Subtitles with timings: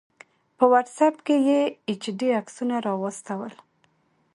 [0.57, 3.53] په واټس آپ کې یې ایچ ډي عکسونه راواستول